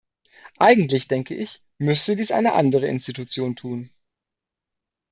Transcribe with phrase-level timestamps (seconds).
[0.57, 3.91] Eigentlich, denke ich, müsste dies eine andere Institution tun.